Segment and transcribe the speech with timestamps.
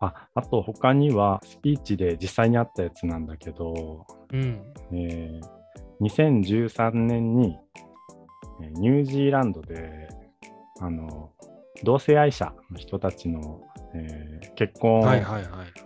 [0.00, 4.62] ああと他にはスピーチで実際にあったやつなんだけど、うん。
[4.92, 5.58] えー
[6.00, 7.56] 2013年に
[8.62, 10.08] えーニュージーランドで
[10.80, 11.32] あの
[11.82, 13.60] 同性愛者の人たちの、
[13.94, 15.04] えー結婚を。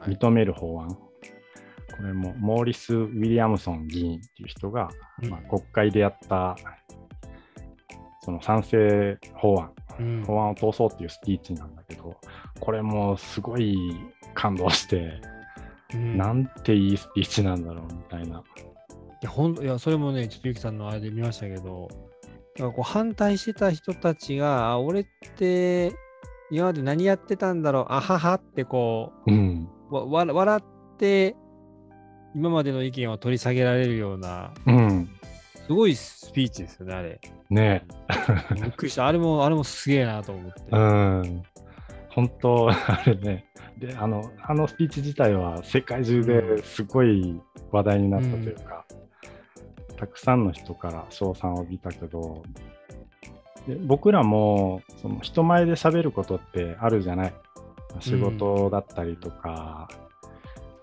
[0.07, 4.89] 認める法案、これもモーリス・ウィリアムソン議員っていう人が、
[5.23, 6.57] うんまあ、国会でやった
[8.23, 9.82] その賛成法案、うん
[10.27, 12.17] 法案を通そうっていうスピーチなんだけど、
[12.61, 13.77] これもすごい
[14.35, 15.21] 感動して、
[15.95, 18.39] うんなんていいスピーチなんだろうみたいな。
[18.39, 18.43] い
[19.23, 21.89] や、ほんいやそれもね、ちょっとゆきさんのあれで見ましたけど、
[22.57, 25.93] だからこう反対してた人たちが、あ、俺って
[26.51, 29.69] 今まで何やってたんだろう、あははってこうん。
[29.91, 31.37] う、わわ笑って、
[32.35, 35.12] 今までの意見を取り下げられるような、うん。
[35.67, 37.21] すごいスピーチですよね、あれ。
[37.51, 37.85] ね
[38.55, 39.07] びっくりした。
[39.07, 40.63] あれも、あれもすげえなと思って。
[40.71, 41.43] うん。
[42.11, 43.47] 本当、あれね。
[43.79, 48.85] で、あの、あのスピーチ自体は世界中ですごい話題になったというか、
[49.97, 52.43] たくさんの人から称賛を浴びたけど、
[53.67, 57.35] で僕らもその人前で喋ることってあるじゃない。
[58.01, 60.12] 仕事だったりとか、はい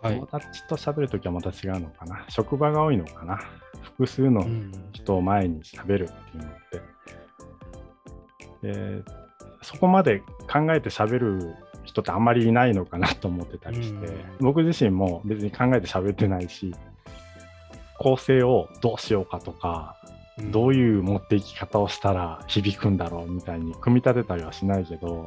[0.03, 0.25] 友。
[0.27, 2.25] 達と喋るときはまた違うのかな。
[2.29, 3.39] 職場が多いのかな。
[3.81, 6.53] 複数のうん人を前に喋るっていうのっ
[8.61, 9.01] て。
[9.01, 9.03] で
[9.61, 10.19] そこまで
[10.51, 16.73] 考えて喋る人ってあんまりいないのかなと思ってたりして、うん僕自身も別に考えて喋ってないし、
[17.97, 19.95] 構成をどうしようかとか、
[20.51, 25.23] どういう持っていき方をしたら響くんだろうみたいに組み立てたりはしないけど、や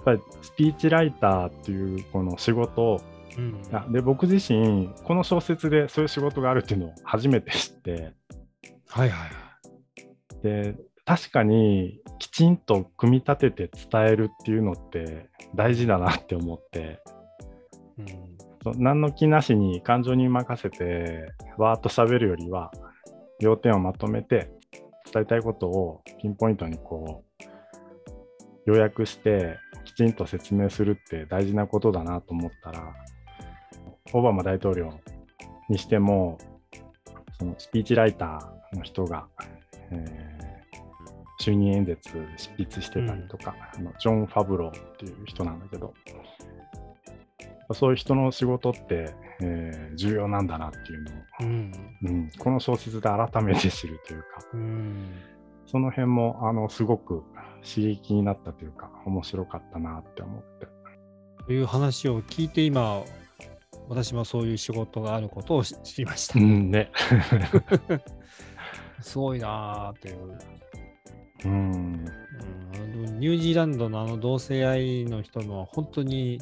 [0.00, 3.00] っぱりスピーチライターっていうこの仕事を
[3.36, 8.12] うんあで僕自身この小説でそういう仕事があるっていうのを初めて知って。
[8.88, 10.42] はいはいはい。
[10.42, 17.00] で確かにきちんと組み立てて伝えるっていうのって大事だなって思って。
[17.98, 18.36] うん。
[18.82, 22.72] 何の気なしに感情に任せてわーっと喋るよりは
[23.38, 24.50] 要点をまとめて
[25.12, 27.44] 伝えたいことをピンポイントにこう
[28.66, 32.92] 要約してきちんと説明するって大事なことだなと思ったら
[34.12, 34.92] オバマ大統領
[35.68, 36.38] にしても
[37.38, 39.26] そのスピーチライターの人が、
[39.90, 40.36] えー
[41.38, 45.92] 就任演説執筆してたりとか、あのジョン・ファブローっていう人なんだけど
[47.72, 51.72] そういう人の仕事って、えー重要なんだなっていうのを、うん。
[52.02, 55.08] うん、この小説で改めて知るというかうん。
[55.66, 57.22] その辺もあのすごく
[57.62, 60.68] 刺激になったというか面白かったなって思って。
[61.46, 63.02] という話を聞いて今
[63.88, 66.42] 私もそういう仕事があることを知知りましたう。
[66.42, 66.90] んね。
[69.00, 70.38] すごいなーっていう。
[71.44, 72.04] うん。
[72.74, 76.40] うん、ニュージーランドのあの同性愛の人のは本当にい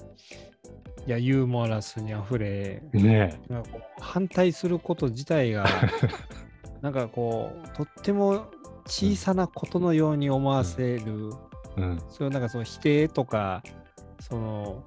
[1.07, 3.39] やユーモラスにあふれね
[4.01, 5.67] 反対すること自体が
[6.81, 8.47] なんかこうとっても
[8.87, 11.33] 小さなことのように思わせる、
[11.77, 11.99] うん。
[12.09, 13.63] そういうなんかその否定とか
[14.21, 14.85] その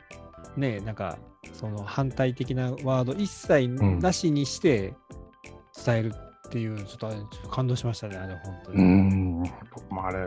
[0.58, 1.18] ねなんか
[1.54, 4.94] その反対的なワード一切んなしにして
[5.86, 6.14] 伝える
[6.48, 8.84] っていう、ちょっとあれちょっと感動しましたねあれ本当うに。
[8.84, 9.44] ん。
[9.74, 10.18] 僕もあれ、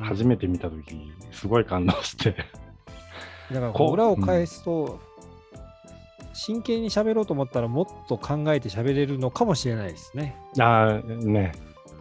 [0.00, 0.94] 初めて見たとき、
[1.32, 2.36] すごい感動して。
[3.50, 5.00] だからこう裏を返すと、
[6.32, 10.36] 真剣に喋ろうと思ったらもっと考えて喋れるのかもしれないですね。
[10.60, 11.52] ああ、ね。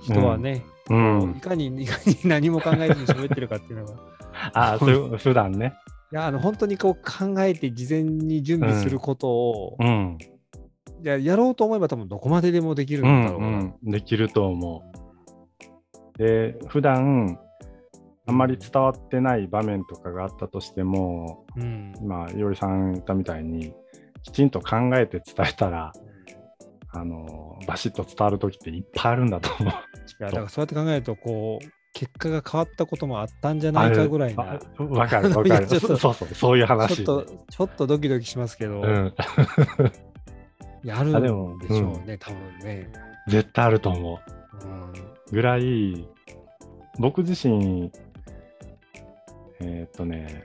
[0.01, 1.41] 人はね、うんい。
[1.41, 3.93] かにいかに何も考えずに喋ってるかっていうのが。
[3.93, 3.95] い
[4.53, 5.73] ああ、そう普段ね。
[6.15, 10.17] やあの本当にこう考えて事前に準備することを、うん。
[11.03, 13.47] いややろうと思えば多分どこまででもできるうんんだろうな。
[13.47, 14.83] うん、できると思
[16.15, 16.17] う。
[16.17, 17.37] で、普段
[18.25, 23.73] あんまり伝わってない場面とかがあったとしても、うん今、いおりさん言ったみたいに、
[24.21, 25.91] きちんと考えて伝えたら、
[26.95, 29.73] あのバシッと伝わるときっていっぱいあるんだと思う。
[29.73, 29.75] い
[30.19, 34.59] やだからそうやって考えるとこう結果が変わったこともあったんじゃないかぐらいな。
[34.77, 35.63] あわかる わいかる。
[35.63, 37.03] やちょっとそうそう、そういう話。
[37.03, 39.13] ちょっと、ちょっとドキドキしますけど、うん、
[40.83, 42.91] やるんでしょうね、多分ね。
[43.27, 44.67] 絶対あると思う。
[44.67, 46.07] うんぐらい、
[46.99, 47.91] 僕自身、
[49.61, 50.43] えーっとね、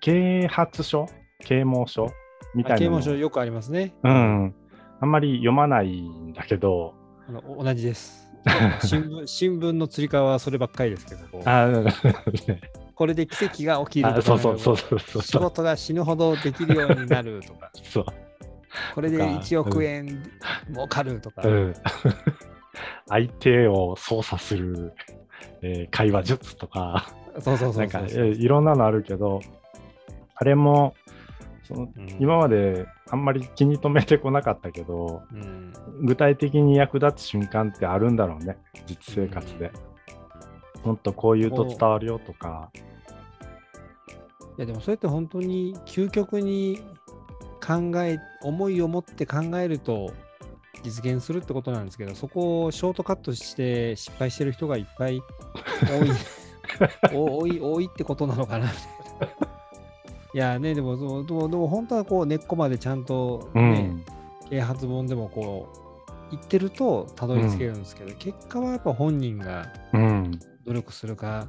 [0.00, 1.06] 啓発書？
[1.38, 2.10] 啓蒙書？
[2.54, 3.94] みたいな啓蒙書よくありますね。
[4.02, 4.54] うん。
[5.00, 6.94] あんまり読まないんだけど、
[7.26, 8.29] あのお同じです。
[8.84, 11.92] 新聞新聞のつり革はそればっかりですけど、あ ね。
[12.94, 15.42] これで奇跡が起きるあとか、そうそうそうそう仕そう。
[15.42, 18.06] 事が死ぬほどできるようになるとか、 そう。
[18.94, 20.22] これでとか1億円
[20.72, 21.74] 儲かるとか、うん、
[23.08, 24.92] 相手を操作する、
[25.62, 27.10] えー会話術とか、
[27.40, 28.26] そうそうそうんそうそう。
[28.26, 29.40] えいろんなのあるけど、
[30.34, 30.94] あれも
[31.70, 32.08] そのうん。
[32.18, 35.72] 今まであんまり気に留めてこなかったけど、うん。
[36.02, 39.70] 具体的に役立つ瞬間ってあるんだろうね、実生活で。
[40.84, 42.70] もっとこう言うと伝わるよとか、
[44.60, 46.82] いやでもそれって本当に究極に
[47.64, 50.12] 考え思いを持って考えると
[50.82, 55.22] 実現するってことなんですけどそこをショートカットして失敗してる人がいっぱい
[55.82, 58.70] 多いお 多い多いってことなのかな
[60.32, 64.04] いやねでもでもでもでも本当はこう根っこまでちゃんとうね、ん、
[64.48, 71.48] 啓発本でもこう言ってるとたどり着けるんですけど、結果はやっぱ本人がうん、努力するか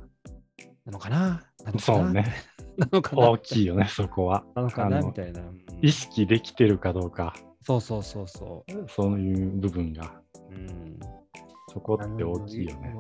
[0.86, 1.44] なのかな？
[1.64, 1.80] なのかな？
[1.80, 2.34] そうね、
[2.78, 3.30] なのかな？
[3.30, 4.44] 大きいよね、そこは。
[4.56, 5.00] なのかな？
[5.02, 5.42] みたいな。
[5.42, 5.62] うん。
[5.84, 10.20] 意識できてるかどうか、そうそうそうそそういう部分が、
[10.50, 10.54] う。
[10.56, 11.00] うん。
[11.72, 12.96] そこって大きいよね。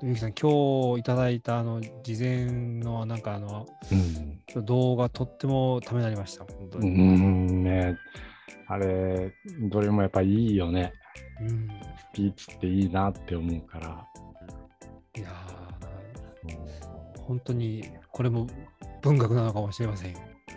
[0.00, 3.94] ゆきさん、今日いただいたあの事前のなんかあのう
[4.60, 6.44] ん動画とってもためになりました。
[6.44, 6.90] 本当うに。
[6.90, 7.96] んね、
[8.68, 10.92] あれ、どれもやっぱいいよね。
[11.40, 14.06] うんスピーチっていいなって思うから。
[15.16, 18.46] いやー本当にこれも
[19.02, 20.14] 文学なのかもしれません。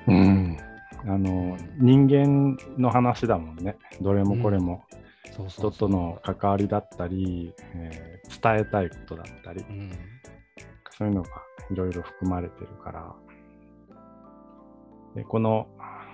[0.07, 0.57] うん。
[1.03, 3.75] あの、人間の話だもんね。
[4.01, 4.83] どれもこれも。
[5.35, 9.91] そうそう人との関わりだったり、えー伝えたいことだったり、うん。
[10.97, 11.29] そういうのが
[11.71, 13.13] いろいろ含まれてるから。
[15.15, 15.67] でこの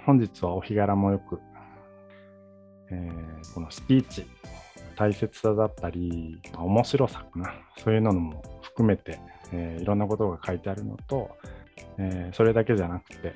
[0.05, 1.39] 本日はお日柄もよく、
[2.89, 4.25] えーこのスピーチ、
[4.95, 9.19] 大切さだったり、まあ面白さかな、そういうのも含めて、
[9.51, 11.29] えーいろんなことが書いてあるのと、
[11.97, 13.33] えーそれだけじゃなくて、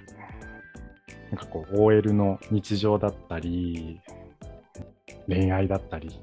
[1.30, 4.02] なんかこう OL の日常だったり、
[5.28, 6.20] 恋愛だったり、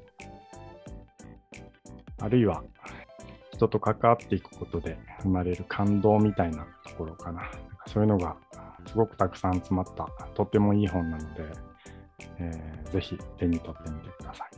[2.21, 2.63] あるいは
[3.53, 7.49] 人と関わっていくことで生まれる感動みたいなところかな。
[7.87, 8.35] そういうのが
[8.87, 11.43] すごくたくさん詰まったとてもいい本なので、
[12.39, 14.48] えーぜひ手に取ってみてください。